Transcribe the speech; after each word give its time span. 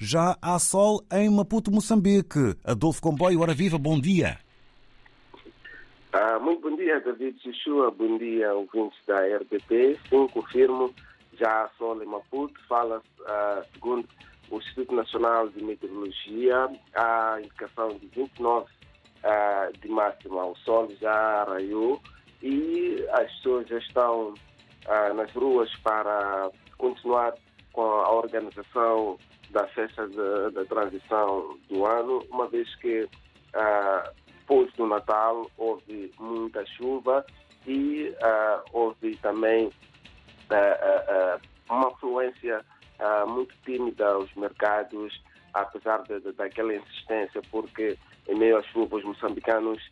já 0.00 0.34
há 0.40 0.58
sol 0.58 1.04
em 1.12 1.28
Maputo, 1.28 1.70
Moçambique. 1.70 2.56
Adolfo 2.64 3.02
Comboio, 3.02 3.42
hora 3.42 3.52
viva, 3.52 3.76
bom 3.76 4.00
dia. 4.00 4.38
Ah, 6.12 6.38
muito 6.38 6.62
bom 6.62 6.74
dia, 6.74 6.98
David 7.00 7.38
Chuchua. 7.42 7.90
Bom 7.90 8.16
dia, 8.16 8.54
ouvintes 8.54 8.98
da 9.06 9.16
RDP. 9.16 9.98
Sim, 10.08 10.26
confirmo, 10.28 10.92
já 11.38 11.64
há 11.64 11.68
sol 11.76 12.02
em 12.02 12.06
Maputo. 12.06 12.58
Fala, 12.66 13.02
ah, 13.26 13.62
segundo 13.74 14.08
o 14.50 14.56
Instituto 14.56 14.94
Nacional 14.94 15.50
de 15.50 15.62
Meteorologia, 15.62 16.70
a 16.94 17.38
indicação 17.38 17.90
de 17.98 18.06
29 18.08 18.66
ah, 19.22 19.68
de 19.82 19.88
máxima. 19.88 20.46
O 20.46 20.56
sol 20.64 20.88
já 20.98 21.44
raiou 21.44 22.00
e 22.42 23.04
as 23.12 23.30
pessoas 23.34 23.68
já 23.68 23.78
estão 23.78 24.32
ah, 24.88 25.12
nas 25.12 25.30
ruas 25.32 25.70
para 25.84 26.50
continuar 26.78 27.34
com 27.72 27.82
a 27.82 28.12
organização 28.12 29.18
da 29.50 29.66
festa 29.68 30.06
da 30.52 30.64
transição 30.66 31.58
do 31.68 31.84
ano, 31.84 32.24
uma 32.30 32.46
vez 32.46 32.72
que 32.76 33.08
ah, 33.54 34.12
depois 34.50 34.72
do 34.72 34.84
Natal 34.84 35.48
houve 35.56 36.12
muita 36.18 36.66
chuva 36.66 37.24
e 37.64 38.08
uh, 38.08 38.64
houve 38.72 39.16
também 39.18 39.66
uh, 39.66 39.70
uh, 40.50 41.40
uma 41.68 41.86
afluência 41.86 42.64
muito 43.28 43.54
tímida 43.64 44.06
aos 44.08 44.30
mercados, 44.34 45.22
apesar 45.54 46.02
de, 46.02 46.20
de, 46.20 46.32
daquela 46.32 46.74
insistência, 46.74 47.40
porque 47.50 47.96
em 48.28 48.34
meio 48.34 48.58
às 48.58 48.66
chuvas 48.66 48.98
os 48.98 49.04
moçambicanos 49.04 49.82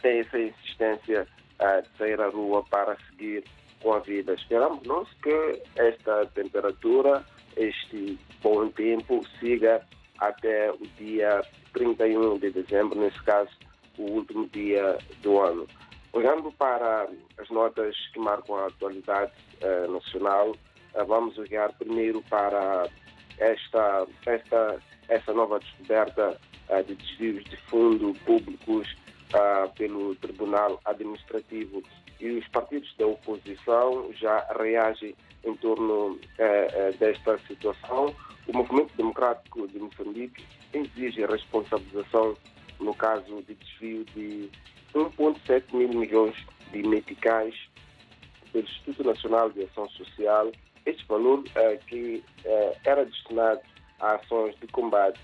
têm 0.00 0.20
essa 0.20 0.38
insistência 0.38 1.28
de 1.58 1.98
sair 1.98 2.18
à 2.18 2.28
rua 2.28 2.64
para 2.70 2.96
seguir 3.10 3.44
com 3.82 3.92
a 3.94 3.98
vida. 4.00 4.34
Esperamos 4.34 4.82
nós 4.86 5.08
que 5.22 5.62
esta 5.76 6.26
temperatura, 6.26 7.24
este 7.56 8.18
bom 8.42 8.68
tempo, 8.68 9.24
siga 9.40 9.82
até 10.18 10.70
o 10.70 10.86
dia 10.98 11.42
31 11.72 12.38
de 12.38 12.50
dezembro, 12.50 12.98
nesse 12.98 13.22
caso 13.22 13.50
o 13.98 14.02
último 14.02 14.48
dia 14.48 14.98
do 15.22 15.40
ano. 15.40 15.66
Olhando 16.12 16.50
para 16.52 17.08
as 17.38 17.50
notas 17.50 17.94
que 18.12 18.18
marcam 18.18 18.56
a 18.56 18.66
atualidade 18.66 19.32
eh, 19.60 19.86
nacional, 19.88 20.54
eh, 20.94 21.04
vamos 21.04 21.36
olhar 21.36 21.72
primeiro 21.74 22.22
para 22.30 22.88
esta, 23.38 24.06
esta, 24.24 24.78
essa 25.08 25.32
nova 25.32 25.58
descoberta 25.58 26.38
eh, 26.68 26.82
de 26.82 26.94
desvios 26.94 27.44
de 27.44 27.56
fundo 27.68 28.14
públicos 28.24 28.96
pelo 29.76 30.14
Tribunal 30.16 30.80
Administrativo 30.84 31.82
e 32.20 32.30
os 32.30 32.48
partidos 32.48 32.94
da 32.96 33.06
oposição 33.06 34.10
já 34.12 34.46
reagem 34.58 35.14
em 35.44 35.54
torno 35.56 36.18
desta 36.98 37.38
situação. 37.46 38.14
O 38.46 38.56
Movimento 38.56 38.96
Democrático 38.96 39.66
de 39.68 39.78
Moçambique 39.78 40.44
exige 40.72 41.26
responsabilização 41.26 42.36
no 42.80 42.94
caso 42.94 43.42
de 43.42 43.54
desvio 43.54 44.04
de 44.14 44.50
1,7 44.94 45.74
mil 45.74 45.88
milhões 45.88 46.36
de 46.72 46.82
meticais 46.82 47.54
pelo 48.52 48.64
Instituto 48.64 49.04
Nacional 49.04 49.50
de 49.50 49.64
Ação 49.64 49.88
Social. 49.90 50.50
Este 50.84 51.04
valor 51.06 51.44
eh, 51.54 51.78
que 51.86 52.24
eh, 52.44 52.76
era 52.84 53.04
destinado 53.04 53.60
a 54.00 54.14
ações 54.14 54.54
de 54.60 54.66
combate 54.68 55.20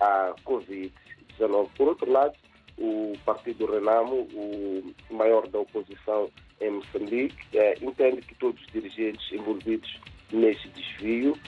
à 0.00 0.34
Covid-19. 0.44 1.68
Por 1.76 1.88
outro 1.88 2.10
lado, 2.10 2.34
o 2.78 3.12
Partido 3.24 3.66
Renamo, 3.66 4.28
o 4.34 4.94
maior 5.10 5.46
da 5.48 5.60
oposição 5.60 6.30
em 6.60 6.70
Moçambique, 6.70 7.36
eh, 7.54 7.74
entende 7.80 8.22
que 8.22 8.34
todos 8.34 8.60
os 8.60 8.66
dirigentes 8.72 9.30
envolvidos 9.32 10.00
neste 10.32 10.68
desvio, 10.70 11.38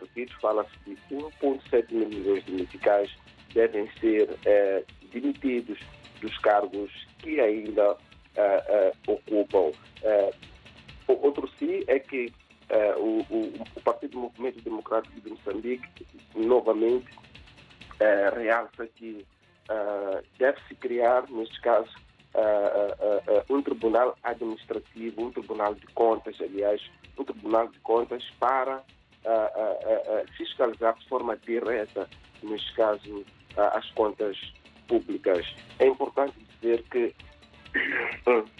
repito, 0.00 0.34
fala-se 0.40 0.70
de 0.86 0.96
1,7 1.14 1.92
mil 1.92 2.08
milhões 2.08 2.44
de 2.46 2.52
meticais 2.52 3.10
devem 3.56 3.88
ser 3.98 4.28
eh, 4.44 4.84
demitidos 5.10 5.78
dos 6.20 6.36
cargos 6.38 6.90
que 7.18 7.40
ainda 7.40 7.96
eh, 8.36 8.64
eh, 8.68 8.92
ocupam. 9.06 9.72
outro 11.06 11.48
sim 11.58 11.82
é 11.86 11.98
que 11.98 12.32
o, 12.98 13.24
o, 13.30 13.54
o, 13.76 13.80
Partido 13.80 14.18
Movimento 14.18 14.60
Democrático 14.62 15.20
de 15.20 15.30
Moçambique 15.30 15.88
novamente 16.34 17.06
realça 18.34 18.86
que 18.96 19.24
deve-se 20.38 20.74
criar, 20.76 21.28
neste 21.30 21.60
caso, 21.60 21.90
um 23.48 23.62
tribunal 23.62 24.16
administrativo, 24.22 25.22
um 25.22 25.32
tribunal 25.32 25.74
de 25.74 25.86
contas, 25.88 26.36
aliás, 26.40 26.80
um 27.18 27.24
tribunal 27.24 27.68
de 27.68 27.78
contas 27.80 28.22
para 28.38 28.82
fiscalizar 30.36 30.94
de 30.94 31.08
forma 31.08 31.36
direta, 31.36 32.08
neste 32.42 32.72
caso, 32.74 33.24
as 33.56 33.90
contas 33.92 34.36
públicas. 34.86 35.46
É 35.78 35.86
importante 35.86 36.34
dizer 36.60 36.82
que 36.90 37.14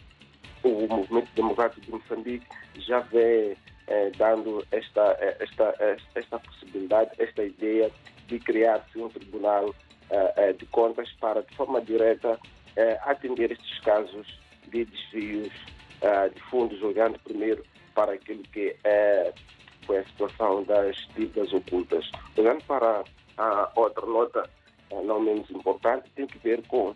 o 0.62 0.86
Movimento 0.88 1.30
Democrático 1.34 1.80
de 1.80 1.90
Moçambique 1.92 2.46
já 2.78 3.00
vem 3.00 3.56
eh, 3.86 4.12
dando 4.16 4.66
esta, 4.72 5.16
eh, 5.20 5.36
esta, 5.40 6.00
esta 6.14 6.38
possibilidade, 6.38 7.10
esta 7.18 7.44
ideia 7.44 7.90
de 8.26 8.38
criar-se 8.40 8.98
um 8.98 9.08
tribunal 9.08 9.68
eh, 9.68 9.72
eh, 9.72 9.85
de 10.58 10.66
contas 10.66 11.10
para, 11.20 11.42
de 11.42 11.54
forma 11.56 11.80
direta, 11.80 12.38
eh, 12.76 12.98
atender 13.04 13.52
estes 13.52 13.80
casos 13.80 14.38
de 14.68 14.84
desvios 14.84 15.52
eh, 16.02 16.28
de 16.28 16.40
fundos, 16.42 16.82
olhando 16.82 17.18
primeiro 17.20 17.64
para 17.94 18.12
aquilo 18.12 18.42
que 18.52 18.76
é 18.84 19.32
foi 19.86 19.98
a 19.98 20.04
situação 20.04 20.64
das 20.64 20.96
dívidas 21.16 21.52
ocultas. 21.52 22.10
Olhando 22.36 22.62
para 22.64 23.04
a 23.38 23.72
outra 23.76 24.04
nota 24.04 24.50
eh, 24.90 25.02
não 25.02 25.20
menos 25.20 25.48
importante, 25.50 26.10
tem 26.14 26.26
que 26.26 26.38
ver 26.38 26.60
com 26.66 26.94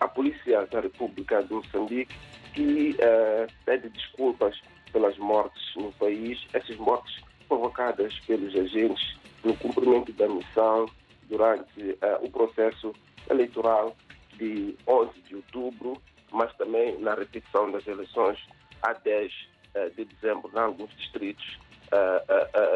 a 0.00 0.08
Polícia 0.08 0.64
da 0.66 0.80
República 0.80 1.42
de 1.42 1.52
Moçambique, 1.52 2.14
que 2.54 2.92
uh, 2.92 3.52
pede 3.64 3.88
desculpas 3.90 4.58
pelas 4.92 5.18
mortes 5.18 5.62
no 5.76 5.92
país, 5.92 6.38
essas 6.52 6.76
mortes 6.76 7.20
provocadas 7.48 8.18
pelos 8.20 8.54
agentes 8.54 9.16
no 9.44 9.54
cumprimento 9.56 10.12
da 10.12 10.28
missão 10.28 10.86
durante 11.28 11.80
uh, 11.80 12.24
o 12.24 12.30
processo 12.30 12.92
eleitoral 13.30 13.96
de 14.34 14.76
11 14.86 15.20
de 15.22 15.36
outubro, 15.36 16.00
mas 16.32 16.54
também 16.56 16.98
na 16.98 17.14
repetição 17.14 17.70
das 17.70 17.86
eleições 17.86 18.38
a 18.82 18.92
10 18.92 19.32
uh, 19.32 19.90
de 19.94 20.04
dezembro 20.04 20.50
em 20.54 20.58
alguns 20.58 20.90
distritos, 20.96 21.58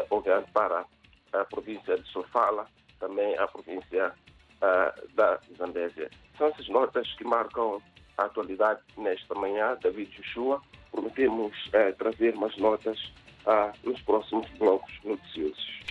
olhando 0.09 0.47
para 0.53 0.85
a 1.33 1.45
província 1.45 1.97
de 1.97 2.07
Sofala, 2.09 2.67
também 2.99 3.37
a 3.37 3.47
província 3.47 4.11
da 5.13 5.39
Zambésia. 5.55 6.09
São 6.35 6.47
essas 6.47 6.67
notas 6.69 7.07
que 7.13 7.23
marcam 7.23 7.79
a 8.17 8.23
atualidade 8.23 8.81
nesta 8.97 9.35
manhã. 9.35 9.77
David 9.83 10.09
Joshua, 10.15 10.59
prometemos 10.91 11.53
trazer 11.99 12.35
mais 12.35 12.57
notas 12.57 12.97
uh, 13.45 13.71
nos 13.83 14.01
próximos 14.01 14.49
blocos 14.51 14.93
noticiosos. 15.03 15.83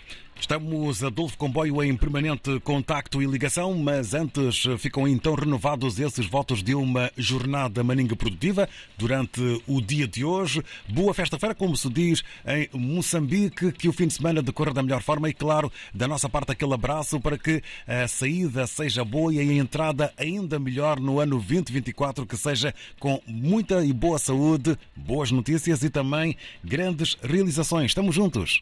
Estamos, 0.43 1.05
Adolfo 1.05 1.39
Comboio, 1.39 1.85
em 1.85 1.97
permanente 1.97 2.59
contacto 2.65 3.23
e 3.23 3.27
ligação, 3.27 3.75
mas 3.79 4.13
antes 4.13 4.65
ficam 4.77 5.07
então 5.07 5.37
renovados 5.37 6.01
esses 6.01 6.27
votos 6.27 6.65
de 6.65 6.75
uma 6.75 7.13
jornada 7.17 7.85
maninga 7.85 8.17
produtiva 8.17 8.69
durante 8.99 9.41
o 9.69 9.81
dia 9.81 10.07
de 10.07 10.25
hoje. 10.25 10.61
Boa 10.89 11.15
festa-feira, 11.15 11.55
como 11.55 11.77
se 11.77 11.89
diz 11.89 12.25
em 12.45 12.69
Moçambique, 12.77 13.71
que 13.71 13.89
o 13.89 13.93
fim 13.93 14.09
de 14.09 14.15
semana 14.15 14.43
decorra 14.43 14.75
da 14.75 14.83
melhor 14.83 15.01
forma 15.01 15.29
e, 15.31 15.33
claro, 15.33 15.73
da 15.95 16.09
nossa 16.09 16.29
parte, 16.29 16.51
aquele 16.51 16.75
abraço 16.75 17.21
para 17.21 17.39
que 17.39 17.63
a 17.87 18.09
saída 18.09 18.67
seja 18.67 19.05
boa 19.05 19.33
e 19.33 19.39
a 19.39 19.45
entrada 19.45 20.13
ainda 20.17 20.59
melhor 20.59 20.99
no 20.99 21.21
ano 21.21 21.37
2024, 21.37 22.27
que 22.27 22.37
seja 22.37 22.75
com 22.99 23.23
muita 23.29 23.85
e 23.85 23.93
boa 23.93 24.19
saúde, 24.19 24.77
boas 24.97 25.31
notícias 25.31 25.85
e 25.85 25.89
também 25.89 26.37
grandes 26.65 27.17
realizações. 27.23 27.93
Estamos 27.93 28.13
juntos. 28.13 28.61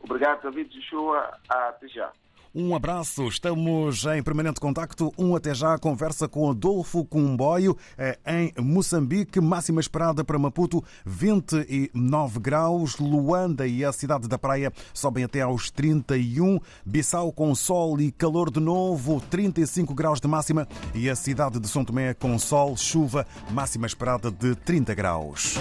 Obrigado, 0.00 0.42
David 0.42 0.70
Joshua. 0.70 1.38
Até 1.48 1.88
já. 1.88 2.12
Um 2.54 2.74
abraço, 2.74 3.28
estamos 3.28 4.06
em 4.06 4.22
permanente 4.22 4.58
contacto. 4.58 5.12
Um 5.18 5.36
até 5.36 5.54
já, 5.54 5.78
conversa 5.78 6.26
com 6.26 6.50
Adolfo 6.50 7.04
Comboio 7.04 7.76
eh, 7.96 8.18
em 8.26 8.52
Moçambique. 8.58 9.40
Máxima 9.40 9.80
esperada 9.80 10.24
para 10.24 10.38
Maputo, 10.38 10.82
29 11.04 12.40
graus. 12.40 12.98
Luanda 12.98 13.66
e 13.66 13.84
a 13.84 13.92
cidade 13.92 14.26
da 14.26 14.38
Praia 14.38 14.72
sobem 14.94 15.24
até 15.24 15.42
aos 15.42 15.70
31. 15.70 16.58
Bissau 16.84 17.30
com 17.32 17.54
sol 17.54 18.00
e 18.00 18.10
calor 18.10 18.50
de 18.50 18.60
novo, 18.60 19.20
35 19.30 19.94
graus 19.94 20.20
de 20.20 20.26
máxima. 20.26 20.66
E 20.94 21.10
a 21.10 21.14
cidade 21.14 21.60
de 21.60 21.68
São 21.68 21.84
Tomé 21.84 22.14
com 22.14 22.38
sol, 22.38 22.76
chuva, 22.76 23.26
máxima 23.50 23.86
esperada 23.86 24.30
de 24.30 24.56
30 24.56 24.94
graus. 24.94 25.58